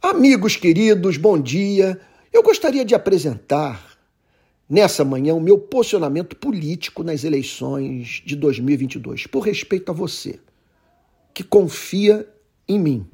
Amigos 0.00 0.54
queridos, 0.54 1.16
bom 1.16 1.36
dia. 1.36 2.00
Eu 2.32 2.40
gostaria 2.40 2.84
de 2.84 2.94
apresentar 2.94 3.98
nessa 4.70 5.04
manhã 5.04 5.34
o 5.34 5.40
meu 5.40 5.58
posicionamento 5.58 6.36
político 6.36 7.02
nas 7.02 7.24
eleições 7.24 8.22
de 8.24 8.36
2022, 8.36 9.26
por 9.26 9.40
respeito 9.40 9.90
a 9.90 9.92
você, 9.92 10.38
que 11.34 11.42
confia 11.42 12.28
em 12.68 12.78
mim 12.78 13.06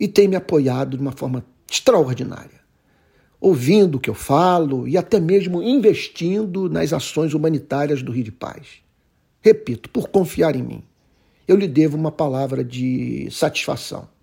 e 0.00 0.08
tem 0.08 0.26
me 0.26 0.36
apoiado 0.36 0.96
de 0.96 1.02
uma 1.02 1.12
forma 1.12 1.44
extraordinária, 1.70 2.62
ouvindo 3.38 3.96
o 3.96 4.00
que 4.00 4.08
eu 4.08 4.14
falo 4.14 4.88
e 4.88 4.96
até 4.96 5.20
mesmo 5.20 5.62
investindo 5.62 6.66
nas 6.70 6.94
ações 6.94 7.34
humanitárias 7.34 8.02
do 8.02 8.10
Rio 8.10 8.24
de 8.24 8.32
Paz. 8.32 8.78
Repito, 9.42 9.90
por 9.90 10.08
confiar 10.08 10.56
em 10.56 10.62
mim, 10.62 10.82
eu 11.46 11.56
lhe 11.56 11.68
devo 11.68 11.94
uma 11.94 12.10
palavra 12.10 12.64
de 12.64 13.28
satisfação. 13.30 14.15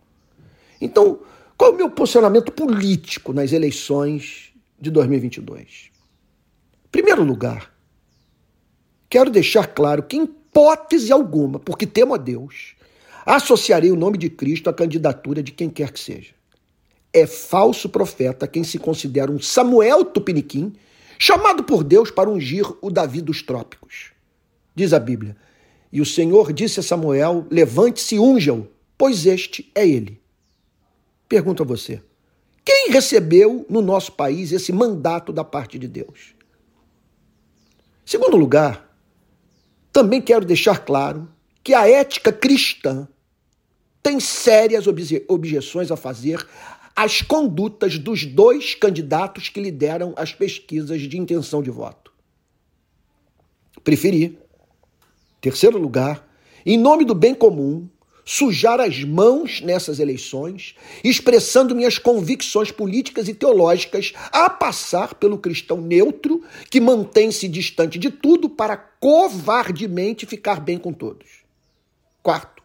Então, 0.83 1.19
qual 1.57 1.71
é 1.71 1.73
o 1.73 1.77
meu 1.77 1.89
posicionamento 1.89 2.51
político 2.51 3.31
nas 3.31 3.53
eleições 3.53 4.51
de 4.77 4.91
2022? 4.91 5.91
Em 6.85 6.89
primeiro 6.91 7.23
lugar, 7.23 7.73
quero 9.09 9.29
deixar 9.29 9.67
claro 9.67 10.03
que, 10.03 10.17
em 10.17 10.23
hipótese 10.23 11.11
alguma, 11.11 11.57
porque 11.57 11.87
temo 11.87 12.13
a 12.13 12.17
Deus, 12.17 12.75
associarei 13.25 13.91
o 13.93 13.95
nome 13.95 14.17
de 14.17 14.29
Cristo 14.29 14.69
à 14.69 14.73
candidatura 14.73 15.41
de 15.41 15.53
quem 15.53 15.69
quer 15.69 15.89
que 15.89 15.99
seja. 16.01 16.33
É 17.13 17.25
falso 17.25 17.87
profeta 17.87 18.45
quem 18.45 18.65
se 18.65 18.77
considera 18.77 19.31
um 19.31 19.39
Samuel 19.39 20.03
Tupiniquim, 20.03 20.73
chamado 21.17 21.63
por 21.63 21.83
Deus 21.83 22.11
para 22.11 22.29
ungir 22.29 22.65
o 22.81 22.91
Davi 22.91 23.21
dos 23.21 23.41
trópicos. 23.41 24.11
Diz 24.75 24.91
a 24.91 24.99
Bíblia: 24.99 25.37
E 25.93 26.01
o 26.01 26.05
Senhor 26.05 26.51
disse 26.51 26.81
a 26.81 26.83
Samuel: 26.83 27.47
Levante-se 27.49 28.15
e 28.15 28.19
unja-o, 28.19 28.67
pois 28.97 29.25
este 29.25 29.71
é 29.73 29.87
ele. 29.87 30.22
Pergunto 31.33 31.63
a 31.63 31.65
você: 31.65 31.99
quem 32.63 32.91
recebeu 32.91 33.65
no 33.67 33.81
nosso 33.81 34.11
país 34.11 34.51
esse 34.51 34.71
mandato 34.71 35.33
da 35.33 35.43
parte 35.43 35.79
de 35.79 35.87
Deus? 35.87 36.35
Segundo 38.05 38.37
lugar, 38.37 38.95
também 39.91 40.21
quero 40.21 40.45
deixar 40.45 40.85
claro 40.85 41.27
que 41.63 41.73
a 41.73 41.89
ética 41.89 42.31
cristã 42.31 43.07
tem 44.03 44.19
sérias 44.19 44.85
obje 44.85 45.25
objeções 45.27 45.89
a 45.89 45.97
fazer 45.97 46.47
às 46.95 47.23
condutas 47.23 47.97
dos 47.97 48.27
dois 48.27 48.75
candidatos 48.75 49.49
que 49.49 49.59
lideram 49.59 50.13
as 50.15 50.35
pesquisas 50.35 51.01
de 51.01 51.17
intenção 51.17 51.63
de 51.63 51.71
voto. 51.71 52.13
Preferi, 53.83 54.37
terceiro 55.41 55.79
lugar, 55.79 56.29
em 56.63 56.77
nome 56.77 57.03
do 57.03 57.15
bem 57.15 57.33
comum, 57.33 57.89
sujar 58.25 58.79
as 58.79 59.03
mãos 59.03 59.61
nessas 59.61 59.99
eleições, 59.99 60.75
expressando 61.03 61.75
minhas 61.75 61.97
convicções 61.97 62.71
políticas 62.71 63.27
e 63.27 63.33
teológicas, 63.33 64.13
a 64.31 64.49
passar 64.49 65.15
pelo 65.15 65.37
cristão 65.37 65.81
neutro 65.81 66.43
que 66.69 66.79
mantém-se 66.79 67.47
distante 67.47 67.99
de 67.99 68.09
tudo 68.09 68.49
para 68.49 68.77
covardemente 68.77 70.25
ficar 70.25 70.59
bem 70.59 70.77
com 70.77 70.93
todos. 70.93 71.43
Quarto, 72.21 72.63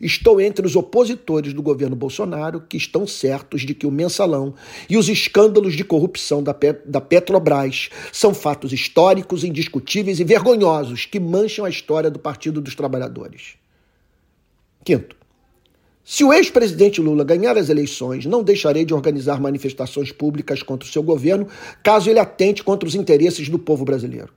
estou 0.00 0.40
entre 0.40 0.66
os 0.66 0.76
opositores 0.76 1.54
do 1.54 1.62
governo 1.62 1.96
Bolsonaro 1.96 2.60
que 2.60 2.76
estão 2.76 3.06
certos 3.06 3.62
de 3.62 3.74
que 3.74 3.86
o 3.86 3.90
mensalão 3.90 4.54
e 4.90 4.98
os 4.98 5.08
escândalos 5.08 5.74
de 5.74 5.84
corrupção 5.84 6.42
da, 6.42 6.54
da 6.84 7.00
Petrobras 7.00 7.88
são 8.12 8.34
fatos 8.34 8.72
históricos, 8.72 9.44
indiscutíveis 9.44 10.20
e 10.20 10.24
vergonhosos 10.24 11.06
que 11.06 11.18
mancham 11.18 11.64
a 11.64 11.70
história 11.70 12.10
do 12.10 12.18
Partido 12.18 12.60
dos 12.60 12.74
Trabalhadores. 12.74 13.61
Quinto, 14.84 15.16
se 16.04 16.24
o 16.24 16.32
ex-presidente 16.32 17.00
Lula 17.00 17.22
ganhar 17.22 17.56
as 17.56 17.68
eleições, 17.68 18.26
não 18.26 18.42
deixarei 18.42 18.84
de 18.84 18.92
organizar 18.92 19.40
manifestações 19.40 20.10
públicas 20.10 20.60
contra 20.62 20.88
o 20.88 20.90
seu 20.90 21.02
governo, 21.02 21.46
caso 21.82 22.10
ele 22.10 22.18
atente 22.18 22.64
contra 22.64 22.88
os 22.88 22.96
interesses 22.96 23.48
do 23.48 23.58
povo 23.58 23.84
brasileiro. 23.84 24.32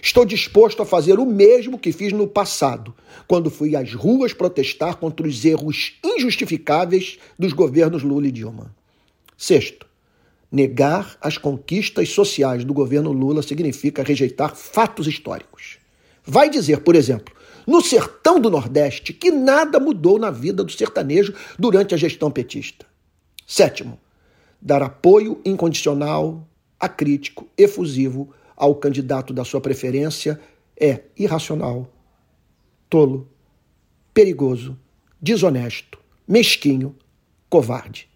Estou 0.00 0.24
disposto 0.24 0.80
a 0.80 0.86
fazer 0.86 1.18
o 1.18 1.26
mesmo 1.26 1.78
que 1.78 1.92
fiz 1.92 2.12
no 2.12 2.26
passado, 2.26 2.94
quando 3.28 3.50
fui 3.50 3.76
às 3.76 3.92
ruas 3.92 4.32
protestar 4.32 4.96
contra 4.96 5.26
os 5.26 5.44
erros 5.44 6.00
injustificáveis 6.02 7.18
dos 7.38 7.52
governos 7.52 8.02
Lula 8.02 8.26
e 8.26 8.32
Dilma. 8.32 8.74
Sexto, 9.36 9.86
negar 10.50 11.16
as 11.20 11.36
conquistas 11.36 12.08
sociais 12.08 12.64
do 12.64 12.72
governo 12.72 13.12
Lula 13.12 13.42
significa 13.42 14.02
rejeitar 14.02 14.56
fatos 14.56 15.06
históricos. 15.06 15.76
Vai 16.24 16.48
dizer, 16.48 16.80
por 16.80 16.96
exemplo, 16.96 17.34
no 17.66 17.80
sertão 17.80 18.40
do 18.40 18.50
Nordeste 18.50 19.12
que 19.12 19.30
nada 19.30 19.78
mudou 19.78 20.18
na 20.18 20.30
vida 20.30 20.64
do 20.64 20.72
sertanejo 20.72 21.34
durante 21.58 21.94
a 21.94 21.98
gestão 21.98 22.30
petista. 22.30 22.86
Sétimo, 23.46 23.98
dar 24.60 24.82
apoio 24.82 25.40
incondicional, 25.44 26.46
acrítico, 26.78 27.48
efusivo 27.56 28.32
ao 28.56 28.74
candidato 28.74 29.32
da 29.32 29.44
sua 29.44 29.60
preferência 29.60 30.40
é 30.78 31.02
irracional, 31.16 31.92
tolo, 32.88 33.28
perigoso, 34.12 34.78
desonesto, 35.20 35.98
mesquinho, 36.26 36.96
covarde. 37.48 38.08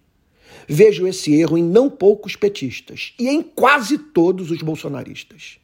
Vejo 0.68 1.06
esse 1.06 1.34
erro 1.34 1.56
em 1.56 1.62
não 1.62 1.88
poucos 1.88 2.34
petistas 2.34 3.14
e 3.18 3.28
em 3.28 3.42
quase 3.42 3.98
todos 3.98 4.50
os 4.50 4.62
bolsonaristas. 4.62 5.58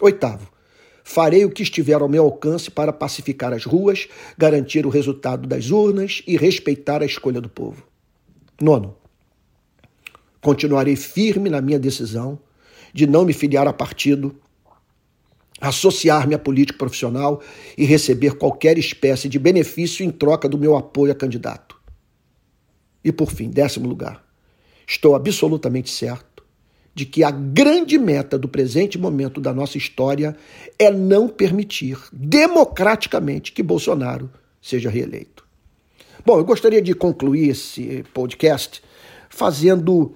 Oitavo, 0.00 0.50
Farei 1.04 1.44
o 1.44 1.50
que 1.50 1.62
estiver 1.62 2.00
ao 2.00 2.08
meu 2.08 2.24
alcance 2.24 2.70
para 2.70 2.92
pacificar 2.92 3.52
as 3.52 3.64
ruas, 3.64 4.08
garantir 4.38 4.86
o 4.86 4.90
resultado 4.90 5.48
das 5.48 5.70
urnas 5.70 6.22
e 6.26 6.36
respeitar 6.36 7.02
a 7.02 7.06
escolha 7.06 7.40
do 7.40 7.48
povo. 7.48 7.82
Nono, 8.60 8.96
continuarei 10.40 10.96
firme 10.96 11.50
na 11.50 11.60
minha 11.60 11.78
decisão 11.78 12.38
de 12.92 13.06
não 13.06 13.24
me 13.24 13.32
filiar 13.32 13.66
a 13.66 13.72
partido, 13.72 14.36
associar-me 15.60 16.34
à 16.34 16.38
política 16.38 16.78
profissional 16.78 17.40
e 17.76 17.84
receber 17.84 18.34
qualquer 18.36 18.78
espécie 18.78 19.28
de 19.28 19.38
benefício 19.38 20.04
em 20.04 20.10
troca 20.10 20.48
do 20.48 20.58
meu 20.58 20.76
apoio 20.76 21.12
a 21.12 21.14
candidato. 21.14 21.80
E 23.04 23.10
por 23.10 23.32
fim, 23.32 23.50
décimo 23.50 23.88
lugar, 23.88 24.24
estou 24.86 25.14
absolutamente 25.14 25.90
certo 25.90 26.31
de 26.94 27.06
que 27.06 27.24
a 27.24 27.30
grande 27.30 27.98
meta 27.98 28.38
do 28.38 28.48
presente 28.48 28.98
momento 28.98 29.40
da 29.40 29.52
nossa 29.52 29.78
história 29.78 30.36
é 30.78 30.90
não 30.90 31.28
permitir 31.28 31.98
democraticamente 32.12 33.52
que 33.52 33.62
Bolsonaro 33.62 34.30
seja 34.60 34.90
reeleito. 34.90 35.44
Bom, 36.24 36.38
eu 36.38 36.44
gostaria 36.44 36.82
de 36.82 36.94
concluir 36.94 37.48
esse 37.48 38.04
podcast 38.12 38.82
fazendo 39.28 40.14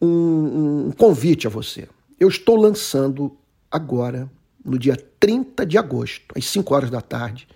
um, 0.00 0.88
um 0.88 0.92
convite 0.92 1.46
a 1.46 1.50
você. 1.50 1.88
Eu 2.20 2.28
estou 2.28 2.56
lançando 2.56 3.36
agora, 3.70 4.30
no 4.64 4.78
dia 4.78 4.96
30 5.18 5.64
de 5.64 5.78
agosto, 5.78 6.34
às 6.36 6.44
5 6.46 6.74
horas 6.74 6.90
da 6.90 7.00
tarde, 7.00 7.48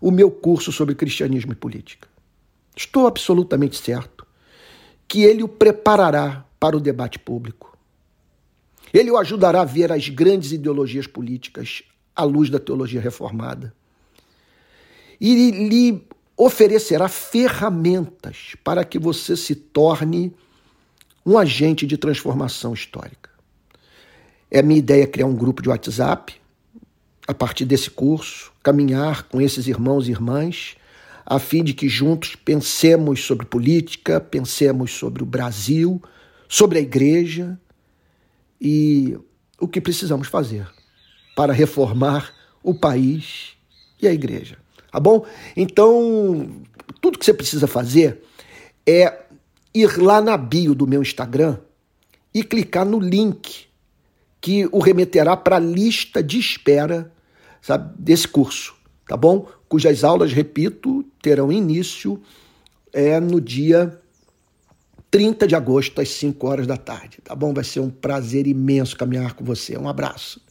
o 0.00 0.10
meu 0.10 0.30
curso 0.30 0.72
sobre 0.72 0.94
cristianismo 0.94 1.52
e 1.52 1.56
política. 1.56 2.08
Estou 2.76 3.06
absolutamente 3.06 3.76
certo 3.76 4.26
que 5.08 5.22
ele 5.22 5.42
o 5.42 5.48
preparará 5.48 6.44
para 6.58 6.76
o 6.76 6.80
debate 6.80 7.18
público 7.18 7.75
ele 8.96 9.10
o 9.10 9.16
ajudará 9.16 9.62
a 9.62 9.64
ver 9.64 9.92
as 9.92 10.08
grandes 10.08 10.52
ideologias 10.52 11.06
políticas 11.06 11.82
à 12.14 12.22
luz 12.22 12.48
da 12.48 12.58
teologia 12.58 13.00
reformada. 13.00 13.74
E 15.20 15.50
lhe 15.50 16.02
oferecerá 16.36 17.08
ferramentas 17.08 18.54
para 18.62 18.84
que 18.84 18.98
você 18.98 19.36
se 19.36 19.54
torne 19.54 20.34
um 21.24 21.36
agente 21.36 21.86
de 21.86 21.96
transformação 21.96 22.72
histórica. 22.72 23.30
É 24.50 24.62
minha 24.62 24.78
ideia 24.78 25.06
criar 25.06 25.26
um 25.26 25.34
grupo 25.34 25.62
de 25.62 25.68
WhatsApp, 25.68 26.34
a 27.26 27.34
partir 27.34 27.64
desse 27.64 27.90
curso, 27.90 28.52
caminhar 28.62 29.24
com 29.24 29.40
esses 29.40 29.66
irmãos 29.66 30.06
e 30.06 30.12
irmãs, 30.12 30.76
a 31.24 31.40
fim 31.40 31.64
de 31.64 31.74
que 31.74 31.88
juntos 31.88 32.36
pensemos 32.36 33.24
sobre 33.24 33.44
política, 33.44 34.20
pensemos 34.20 34.92
sobre 34.92 35.22
o 35.24 35.26
Brasil, 35.26 36.00
sobre 36.48 36.78
a 36.78 36.82
igreja 36.82 37.58
e 38.60 39.16
o 39.60 39.68
que 39.68 39.80
precisamos 39.80 40.28
fazer 40.28 40.68
para 41.34 41.52
reformar 41.52 42.32
o 42.62 42.74
país 42.74 43.56
e 44.00 44.08
a 44.08 44.12
igreja. 44.12 44.58
Tá 44.90 45.00
bom? 45.00 45.26
Então, 45.56 46.64
tudo 47.00 47.18
que 47.18 47.24
você 47.24 47.34
precisa 47.34 47.66
fazer 47.66 48.22
é 48.86 49.24
ir 49.74 49.98
lá 49.98 50.20
na 50.20 50.36
bio 50.36 50.74
do 50.74 50.86
meu 50.86 51.02
Instagram 51.02 51.58
e 52.32 52.42
clicar 52.42 52.86
no 52.86 52.98
link 52.98 53.66
que 54.40 54.68
o 54.72 54.78
remeterá 54.78 55.36
para 55.36 55.56
a 55.56 55.60
lista 55.60 56.22
de 56.22 56.38
espera 56.38 57.12
sabe, 57.60 57.94
desse 57.98 58.28
curso, 58.28 58.74
tá 59.08 59.16
bom? 59.16 59.48
Cujas 59.68 60.04
aulas, 60.04 60.32
repito, 60.32 61.04
terão 61.20 61.50
início 61.50 62.22
é, 62.92 63.18
no 63.18 63.40
dia 63.40 64.00
30 65.16 65.46
de 65.46 65.56
agosto, 65.56 65.98
às 65.98 66.10
5 66.10 66.46
horas 66.46 66.66
da 66.66 66.76
tarde, 66.76 67.22
tá 67.24 67.34
bom? 67.34 67.54
Vai 67.54 67.64
ser 67.64 67.80
um 67.80 67.88
prazer 67.88 68.46
imenso 68.46 68.94
caminhar 68.94 69.32
com 69.32 69.42
você. 69.42 69.74
Um 69.78 69.88
abraço. 69.88 70.42